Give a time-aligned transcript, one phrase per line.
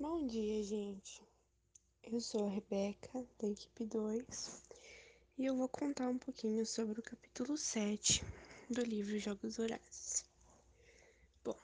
[0.00, 1.22] Bom dia, gente.
[2.02, 4.62] Eu sou a Rebeca, da equipe 2,
[5.38, 8.24] e eu vou contar um pouquinho sobre o capítulo 7
[8.68, 10.24] do livro Jogos Vorazes.
[11.44, 11.56] Bom,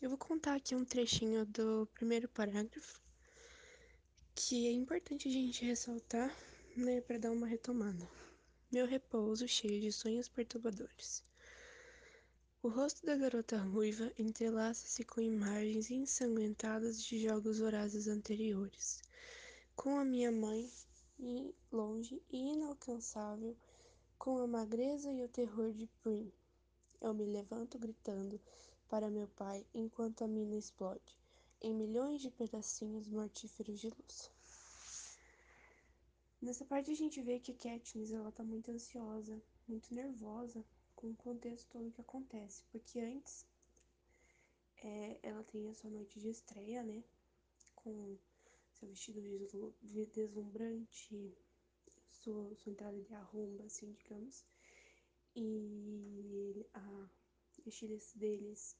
[0.00, 3.02] eu vou contar aqui um trechinho do primeiro parágrafo,
[4.32, 6.32] que é importante a gente ressaltar,
[6.76, 8.08] né, para dar uma retomada.
[8.70, 11.24] Meu repouso cheio de sonhos perturbadores.
[12.66, 19.00] O rosto da garota ruiva entrelaça-se com imagens ensanguentadas de jogos vorazes anteriores.
[19.76, 20.68] Com a minha mãe,
[21.70, 23.56] longe e inalcançável,
[24.18, 26.32] com a magreza e o terror de Prim.
[27.00, 28.40] Eu me levanto gritando
[28.88, 31.16] para meu pai enquanto a mina explode,
[31.62, 34.28] em milhões de pedacinhos mortíferos de luz.
[36.42, 40.64] Nessa parte a gente vê que a Katniss ela tá muito ansiosa, muito nervosa
[40.96, 43.46] com o contexto todo que acontece, porque antes
[44.82, 47.04] é, ela tem a sua noite de estreia, né,
[47.74, 48.16] com
[48.72, 49.20] seu vestido
[50.12, 51.32] deslumbrante,
[52.10, 54.44] sua, sua entrada de arromba, assim, digamos,
[55.34, 57.08] e a
[57.66, 58.76] estilista deles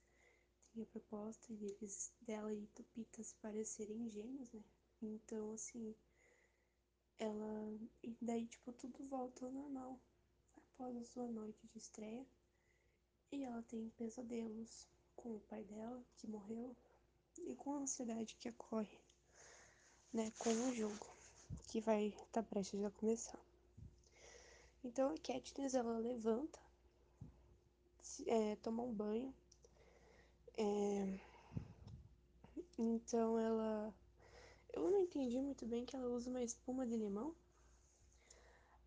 [0.72, 4.64] tem a proposta deles, dela e Tupita se parecerem gêmeos, né,
[5.02, 5.94] então, assim,
[7.18, 10.00] ela, e daí, tipo, tudo volta ao normal,
[10.76, 12.24] após a sua noite de estreia.
[13.32, 16.76] E ela tem pesadelos com o pai dela, que morreu,
[17.38, 18.98] e com a ansiedade que ocorre,
[20.12, 21.06] né, com o jogo,
[21.68, 23.40] que vai estar tá prestes a começar.
[24.84, 26.58] Então a Katniss, ela levanta,
[28.26, 29.34] é, toma um banho,
[30.56, 31.18] é,
[32.78, 33.94] então ela...
[34.72, 37.34] Eu não entendi muito bem que ela usa uma espuma de limão,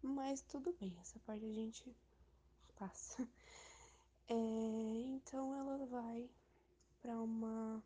[0.01, 1.95] mas tudo bem, essa parte a gente
[2.75, 3.27] passa.
[4.27, 6.29] É, então ela vai
[7.01, 7.83] para uma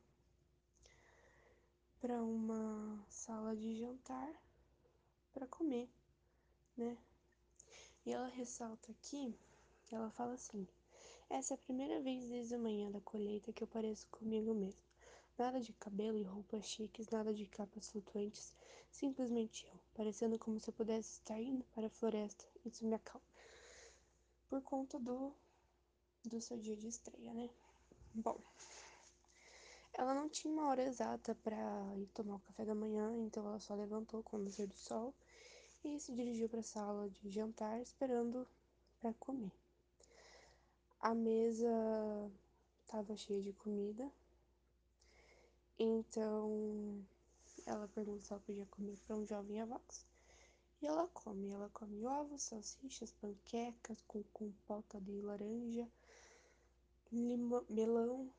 [2.01, 4.29] para uma sala de jantar
[5.33, 5.89] para comer,
[6.75, 6.97] né?
[8.05, 9.33] E ela ressalta aqui,
[9.89, 10.67] ela fala assim:
[11.29, 14.81] essa é a primeira vez desde a manhã da colheita que eu pareço comigo mesmo.
[15.37, 18.53] Nada de cabelo e roupas chiques, nada de capas flutuantes,
[18.93, 22.45] simplesmente eu, parecendo como se eu pudesse estar indo para a floresta.
[22.63, 23.25] Isso me acalma.
[24.47, 25.33] Por conta do
[26.23, 27.49] do seu dia de estreia, né?
[28.13, 28.39] Bom,
[29.93, 31.57] ela não tinha uma hora exata para
[31.97, 35.13] ir tomar o café da manhã, então ela só levantou com o nascer do sol
[35.83, 38.47] e se dirigiu para a sala de jantar esperando
[39.01, 39.51] para comer.
[41.01, 41.67] A mesa
[42.85, 44.09] estava cheia de comida,
[45.77, 47.03] então
[47.65, 50.05] ela perguntou se ela podia comer para um jovem avós.
[50.81, 55.87] E ela come, ela come ovos, salsichas, panquecas com compota de laranja,
[57.69, 58.29] melão.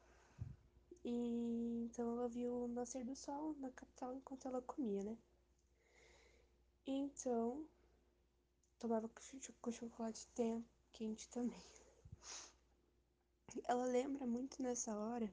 [1.05, 5.17] E então ela viu o nascer do sol na capital enquanto ela comia, né?
[6.87, 7.65] Então
[8.79, 9.09] tomava
[9.63, 10.29] com chocolate
[10.93, 11.63] quente também.
[13.65, 15.33] Ela lembra muito nessa hora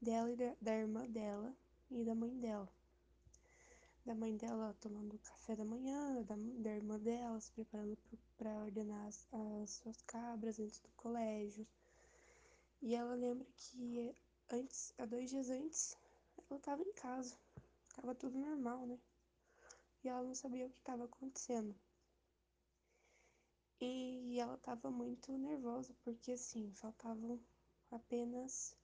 [0.00, 1.54] dela e da, da irmã dela
[1.90, 2.68] e da mãe dela.
[4.04, 7.96] Da mãe dela tomando café da manhã, da, da irmã dela se preparando
[8.36, 11.66] para ordenar as, as suas cabras antes do colégio.
[12.80, 14.14] E ela lembra que
[14.50, 15.96] antes, há dois dias antes,
[16.48, 17.36] ela estava em casa.
[17.94, 18.98] Tava tudo normal, né?
[20.02, 21.74] E ela não sabia o que estava acontecendo.
[23.80, 27.38] E ela estava muito nervosa, porque assim, faltavam
[27.90, 28.76] apenas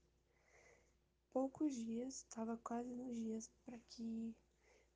[1.34, 4.34] poucos dias, estava quase nos dias para que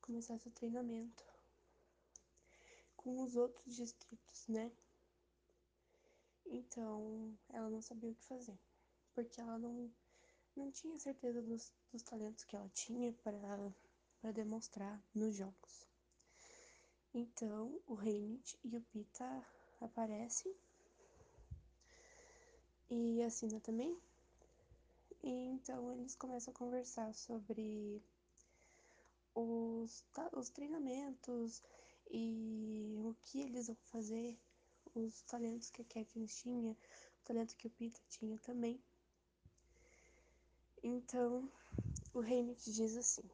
[0.00, 1.24] começasse o treinamento
[2.96, 4.72] com os outros distritos, né?
[6.46, 8.58] Então, ela não sabia o que fazer
[9.18, 9.90] porque ela não,
[10.54, 15.88] não tinha certeza dos, dos talentos que ela tinha para demonstrar nos jogos.
[17.12, 19.44] Então, o Haymitch e o Pita
[19.80, 20.54] aparecem
[22.88, 23.98] e assina também.
[25.22, 28.02] E então eles começam a conversar sobre
[29.34, 31.62] os, os treinamentos
[32.10, 34.38] e o que eles vão fazer,
[34.94, 38.80] os talentos que a Katniss tinha, o talento que o Pita tinha também.
[40.82, 41.50] Então,
[42.14, 43.28] o Hamlet diz assim: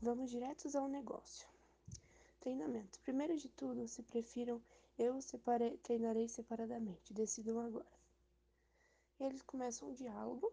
[0.00, 1.48] Vamos diretos ao negócio.
[2.40, 3.00] Treinamento.
[3.00, 4.60] Primeiro de tudo, se prefiram,
[4.98, 7.12] eu separei, treinarei separadamente.
[7.12, 7.86] Decidam agora.
[9.20, 10.52] Eles começam um diálogo.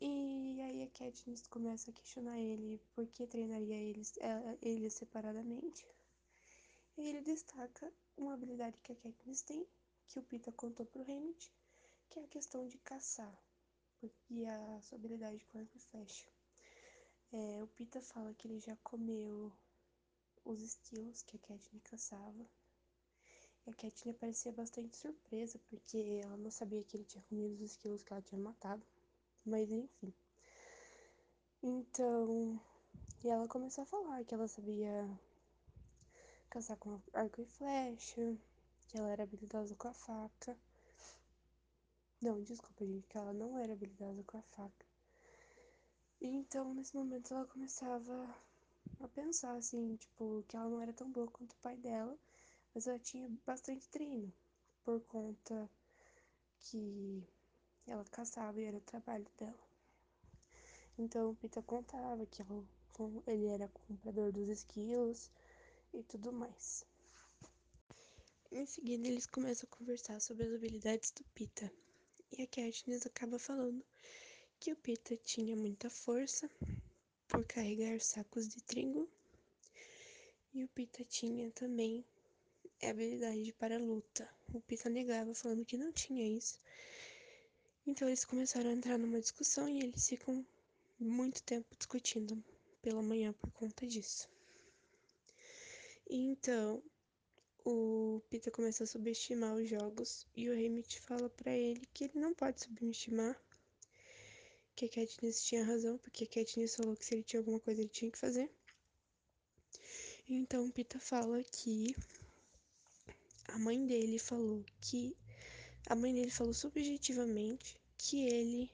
[0.00, 5.86] E aí a Katniss começa a questionar ele por que treinaria eles, é, eles separadamente.
[6.96, 9.66] E ele destaca uma habilidade que a Katniss tem,
[10.08, 11.52] que o Pita contou pro Hamlet,
[12.08, 13.38] que é a questão de caçar
[14.30, 16.26] e a sua habilidade com arco e flecha.
[17.32, 19.52] É, o Pita fala que ele já comeu
[20.44, 22.46] os esquilos que a Katniss caçava.
[23.66, 27.60] E a Katniss parecia bastante surpresa, porque ela não sabia que ele tinha comido os
[27.60, 28.84] esquilos que ela tinha matado.
[29.44, 30.12] Mas enfim.
[31.62, 32.60] Então,
[33.22, 35.08] e ela começou a falar que ela sabia
[36.48, 38.36] caçar com arco e flecha,
[38.88, 40.56] que ela era habilidosa com a faca.
[42.20, 44.86] Não, desculpa, gente, que ela não era habilidosa com a faca.
[46.20, 48.34] E então, nesse momento, ela começava
[49.00, 52.18] a pensar, assim, tipo, que ela não era tão boa quanto o pai dela,
[52.74, 54.32] mas ela tinha bastante treino,
[54.84, 55.70] por conta
[56.58, 57.22] que
[57.86, 59.70] ela caçava e era o trabalho dela.
[60.98, 62.64] Então, o Pita contava que ela,
[63.26, 65.30] ele era comprador dos esquilos
[65.94, 66.84] e tudo mais.
[68.52, 71.72] Em seguida, eles começam a conversar sobre as habilidades do Pita.
[72.32, 73.84] E a Katniss acaba falando
[74.58, 76.50] que o Pita tinha muita força
[77.28, 79.08] por carregar sacos de trigo.
[80.52, 82.04] E o Pita tinha também
[82.82, 84.28] habilidade para luta.
[84.52, 86.58] O Pita negava, falando que não tinha isso.
[87.90, 90.46] Então eles começaram a entrar numa discussão e eles ficam
[90.96, 92.40] muito tempo discutindo
[92.80, 94.28] pela manhã por conta disso.
[96.08, 96.80] E então
[97.64, 102.20] o Pita começa a subestimar os jogos e o Hamit fala para ele que ele
[102.20, 103.36] não pode subestimar
[104.76, 107.80] que a Katniss tinha razão, porque a Katniss falou que se ele tinha alguma coisa
[107.80, 108.48] ele tinha que fazer.
[110.28, 111.92] Então Pita fala que
[113.48, 115.16] a mãe dele falou que
[115.88, 118.72] a mãe dele falou subjetivamente que ele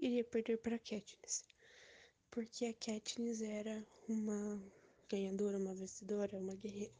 [0.00, 1.44] iria perder para Katniss,
[2.28, 4.60] porque a Katniss era uma
[5.08, 6.92] ganhadora, uma vencedora, uma guerreira.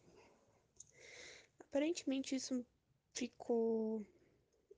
[1.59, 2.65] Aparentemente isso
[3.13, 4.07] ficou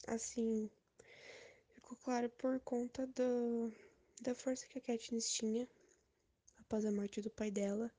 [0.06, 0.70] assim
[1.74, 3.70] ficou claro por conta do,
[4.22, 5.68] da força que a Katniss tinha
[6.60, 7.90] após a morte do pai dela.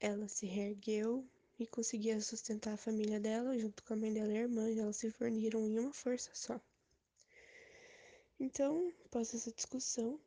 [0.00, 1.28] Ela se reergueu
[1.58, 4.78] e conseguia sustentar a família dela, junto com a mãe dela e a irmã, e
[4.78, 6.58] elas se forniram em uma força só.
[8.42, 10.18] Então, após essa discussão,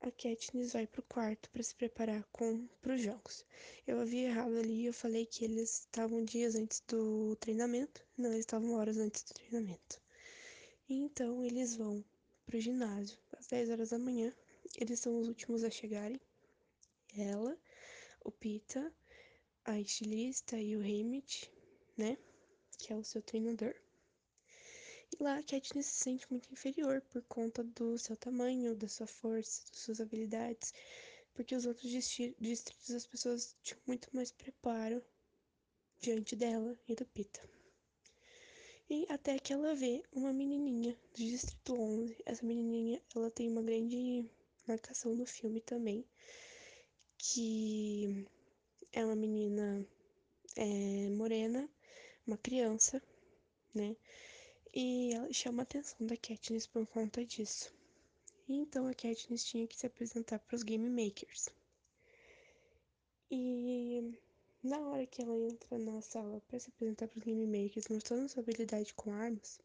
[0.00, 2.24] a Katniss vai pro quarto para se preparar
[2.80, 3.44] para os jogos.
[3.84, 8.44] Eu havia errado ali, eu falei que eles estavam dias antes do treinamento, não, eles
[8.44, 10.00] estavam horas antes do treinamento.
[10.88, 12.04] Então, eles vão
[12.46, 14.32] pro ginásio às 10 horas da manhã.
[14.78, 16.20] Eles são os últimos a chegarem.
[17.18, 17.58] Ela,
[18.24, 18.94] o Pita,
[19.64, 21.50] a estilista e o Hamid,
[21.96, 22.16] né?
[22.78, 23.74] Que é o seu treinador.
[25.14, 29.06] E lá a Katniss se sente muito inferior por conta do seu tamanho, da sua
[29.06, 30.74] força, das suas habilidades,
[31.32, 35.00] porque os outros distritos as pessoas tinham muito mais preparo
[36.00, 37.40] diante dela e do Pita.
[38.90, 42.16] E até que ela vê uma menininha do Distrito 11.
[42.26, 44.28] Essa menininha, ela tem uma grande
[44.66, 46.04] marcação no filme também,
[47.16, 48.26] que
[48.92, 49.86] é uma menina
[50.56, 51.70] é, morena,
[52.26, 53.00] uma criança,
[53.72, 53.96] né?
[54.76, 57.72] E ela chama a atenção da Katniss por conta disso.
[58.48, 61.48] Então a Katniss tinha que se apresentar para os Game Makers.
[63.30, 64.18] E
[64.64, 68.28] na hora que ela entra na sala para se apresentar para os Game Makers, mostrando
[68.28, 69.60] sua habilidade com armas,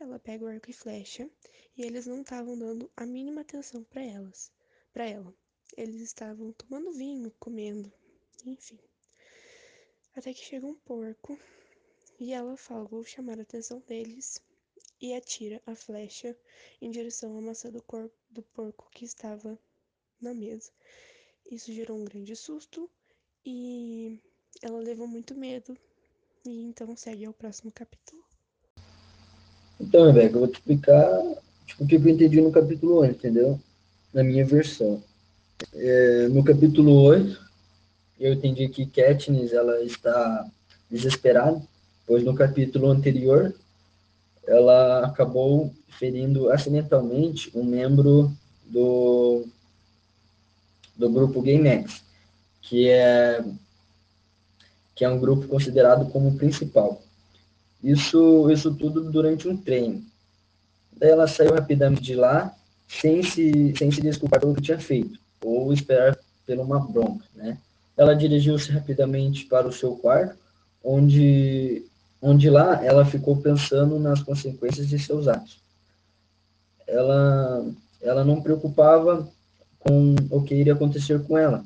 [0.00, 1.30] ela pega o arco e flecha
[1.76, 4.50] e eles não estavam dando a mínima atenção para elas,
[4.92, 5.32] para ela.
[5.76, 7.92] Eles estavam tomando vinho, comendo,
[8.44, 8.80] enfim.
[10.16, 11.38] Até que chega um porco
[12.18, 14.42] e ela fala: "Vou chamar a atenção deles"
[15.00, 16.36] e atira a flecha
[16.80, 19.58] em direção à maçã do, corpo, do porco que estava
[20.20, 20.70] na mesa.
[21.50, 22.88] Isso gerou um grande susto
[23.44, 24.18] e
[24.62, 25.76] ela levou muito medo
[26.44, 28.22] e então segue ao próximo capítulo.
[29.80, 31.22] Então, Rebeca, eu vou te explicar
[31.66, 33.58] tipo, o que eu entendi no capítulo 8, entendeu?
[34.12, 35.02] Na minha versão.
[35.72, 37.50] É, no capítulo 8,
[38.18, 40.46] eu entendi que Katniss ela está
[40.90, 41.62] desesperada,
[42.06, 43.54] pois no capítulo anterior
[44.46, 48.32] ela acabou ferindo acidentalmente um membro
[48.66, 49.44] do,
[50.96, 52.02] do grupo GameX,
[52.62, 53.44] que é
[54.94, 57.00] que é um grupo considerado como principal.
[57.82, 60.04] Isso, isso tudo durante um treino.
[60.92, 62.54] Daí ela saiu rapidamente de lá,
[62.86, 67.56] sem se, sem se desculpar pelo que tinha feito, ou esperar por uma bronca, né?
[67.96, 70.36] Ela dirigiu-se rapidamente para o seu quarto,
[70.84, 71.82] onde,
[72.20, 75.58] onde lá ela ficou pensando nas consequências de seus atos.
[76.86, 77.64] Ela,
[78.02, 79.28] ela não preocupava
[79.78, 81.64] com o que iria acontecer com ela,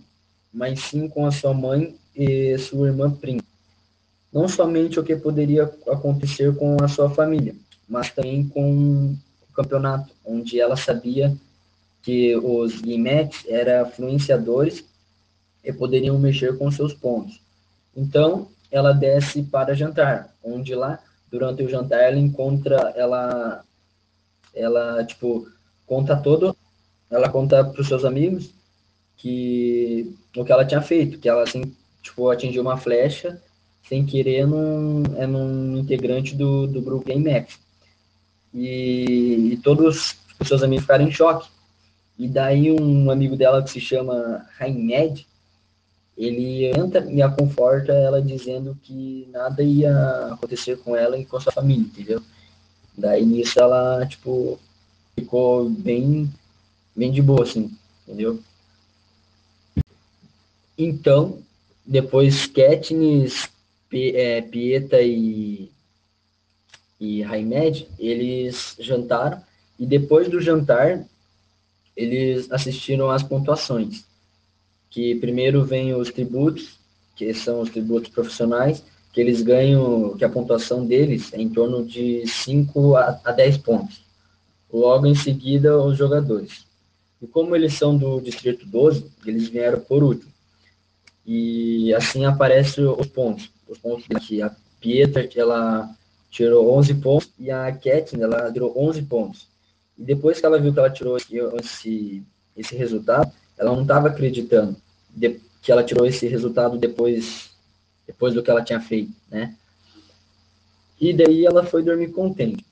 [0.52, 3.40] mas sim com a sua mãe e sua irmã Prim.
[4.32, 7.54] Não somente o que poderia acontecer com a sua família,
[7.88, 9.16] mas também com
[9.48, 11.36] o campeonato, onde ela sabia
[12.02, 14.84] que os Guimetes eram influenciadores
[15.64, 17.40] e poderiam mexer com seus pontos.
[17.96, 20.98] Então, ela desce para jantar, onde lá,
[21.30, 23.64] durante o jantar, ela encontra, ela,
[24.52, 25.46] ela, tipo,
[25.86, 26.56] conta todo,
[27.08, 28.52] ela conta para os seus amigos
[29.16, 33.40] que o que ela tinha feito, que ela, assim, tipo, atingiu uma flecha
[33.88, 37.46] sem querer num, é num integrante do, do grupo Game.
[38.52, 41.48] E, e todos os seus amigos ficaram em choque.
[42.18, 45.26] E daí um amigo dela que se chama Raimed,
[46.16, 51.40] ele entra e a conforta ela dizendo que nada ia acontecer com ela e com
[51.40, 52.22] sua família, entendeu?
[52.96, 54.58] Daí nisso ela, tipo,
[55.16, 56.32] ficou bem,
[56.94, 58.40] bem de boa, assim, entendeu?
[60.78, 61.38] Então,
[61.84, 63.48] depois Katniss,
[63.92, 65.70] é, Pieta e,
[67.00, 69.42] e Raimed, eles jantaram,
[69.78, 71.04] e depois do jantar,
[71.96, 74.04] eles assistiram às pontuações
[74.94, 76.78] que primeiro vem os tributos,
[77.16, 78.80] que são os tributos profissionais,
[79.12, 83.58] que eles ganham, que a pontuação deles é em torno de 5 a, a 10
[83.58, 84.04] pontos.
[84.72, 86.64] Logo em seguida, os jogadores.
[87.20, 90.30] E como eles são do Distrito 12, eles vieram por último.
[91.26, 93.50] E assim aparecem os pontos.
[93.68, 95.90] Os pontos que a Pietra, ela
[96.30, 99.48] tirou 11 pontos, e a Katyn, ela tirou 11 pontos.
[99.98, 102.22] E depois que ela viu que ela tirou esse,
[102.56, 104.83] esse resultado, ela não estava acreditando
[105.14, 107.50] de, que ela tirou esse resultado depois,
[108.06, 109.54] depois do que ela tinha feito, né?
[111.00, 112.64] E daí ela foi dormir contente.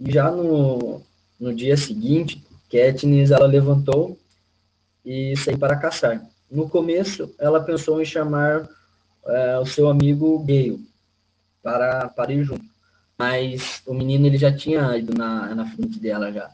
[0.00, 1.02] E já no,
[1.38, 4.18] no dia seguinte, Katniss, ela levantou
[5.04, 6.24] e saiu para caçar.
[6.50, 8.68] No começo, ela pensou em chamar
[9.26, 10.84] é, o seu amigo Gale
[11.62, 12.64] para, para ir junto.
[13.18, 16.50] Mas o menino ele já tinha ido na, na frente dela já.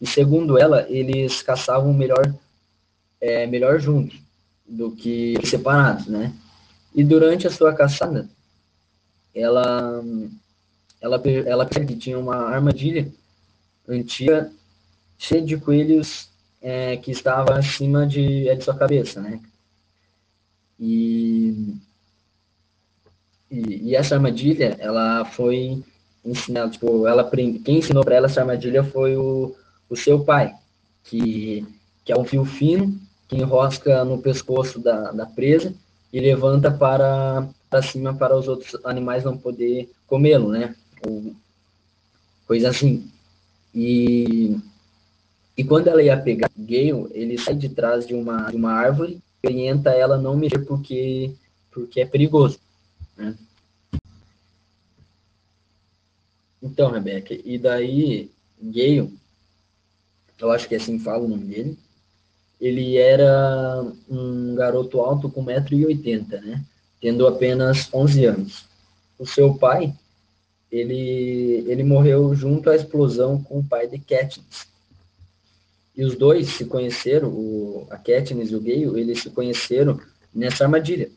[0.00, 2.32] E segundo ela, eles caçavam melhor
[3.20, 4.18] é, melhor juntos
[4.66, 6.32] do que separados, né?
[6.94, 8.28] E durante a sua caçada,
[9.34, 10.02] ela
[11.00, 13.10] ela ela que tinha uma armadilha
[13.88, 14.52] antiga
[15.16, 16.28] cheia de coelhos
[16.60, 19.40] é, que estava acima de, é, de sua cabeça, né?
[20.78, 21.74] E,
[23.50, 25.82] e, e essa armadilha, ela foi
[26.24, 29.56] ensinada, tipo, ela quem ensinou para ela essa armadilha foi o,
[29.88, 30.54] o seu pai,
[31.04, 31.66] que,
[32.04, 35.74] que é um fio fino que enrosca no pescoço da, da presa
[36.12, 40.74] e levanta para, para cima para os outros animais não poder comê-lo, né?
[41.06, 41.34] Ou
[42.46, 43.10] coisa assim.
[43.74, 44.56] E,
[45.56, 49.20] e quando ela ia pegar Gale, ele sai de trás de uma, de uma árvore
[49.42, 51.34] e orienta ela não mexer porque,
[51.70, 52.58] porque é perigoso.
[53.16, 53.36] Né?
[56.62, 58.30] Então, Rebeca, e daí
[58.60, 59.12] Gale,
[60.38, 61.78] eu acho que é assim fala o nome dele,
[62.60, 66.64] ele era um garoto alto com 1,80m, né?
[67.00, 68.64] Tendo apenas 11 anos.
[69.18, 69.94] O seu pai,
[70.70, 74.66] ele, ele morreu junto à explosão com o pai de Katniss.
[75.96, 80.00] E os dois se conheceram, o, a Katniss e o Gale, eles se conheceram
[80.34, 81.10] nessa armadilha.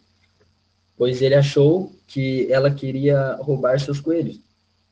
[0.95, 4.39] Pois ele achou que ela queria roubar seus coelhos.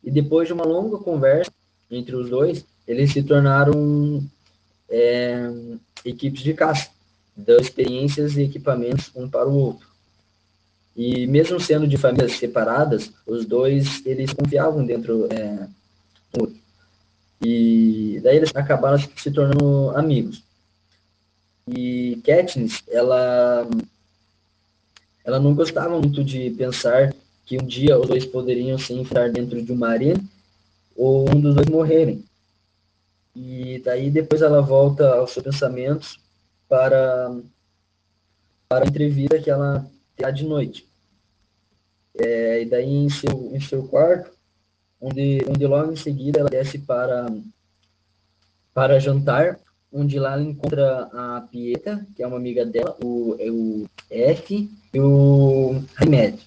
[0.03, 1.51] E depois de uma longa conversa
[1.91, 4.23] entre os dois, eles se tornaram
[4.89, 5.51] é,
[6.05, 6.89] equipes de caça,
[7.35, 9.87] dando experiências e equipamentos um para o outro.
[10.95, 15.67] E mesmo sendo de famílias separadas, os dois eles confiavam dentro é,
[16.33, 16.59] do outro.
[17.41, 20.43] E daí eles acabaram se tornando amigos.
[21.67, 23.67] E Katniss, ela
[25.23, 27.13] ela não gostava muito de pensar
[27.45, 30.23] que um dia os dois poderiam se enfrentar dentro de uma arena
[30.95, 32.23] ou um dos dois morrerem.
[33.35, 36.19] E daí depois ela volta aos seus pensamentos
[36.67, 37.35] para,
[38.67, 40.87] para a entrevista que ela terá de noite.
[42.17, 44.31] É, e daí em seu, em seu quarto,
[44.99, 47.27] onde, onde logo em seguida ela desce para,
[48.73, 49.59] para jantar,
[49.91, 54.99] onde lá ela encontra a Pieta, que é uma amiga dela, o, o F e
[54.99, 56.39] o Hamed,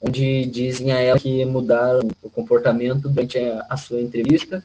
[0.00, 4.62] onde dizem a ela que mudaram o comportamento durante a, a sua entrevista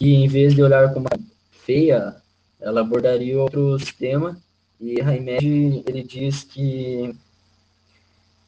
[0.00, 1.06] que em vez de olhar como
[1.50, 2.16] feia,
[2.58, 4.34] ela abordaria outro sistema
[4.80, 7.14] e Raimed ele diz que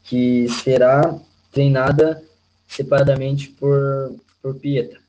[0.04, 1.20] que será
[1.52, 2.24] treinada
[2.66, 5.01] separadamente por por Pietra.